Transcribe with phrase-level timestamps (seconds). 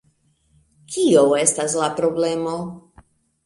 [0.95, 2.59] Kio estas la problemo?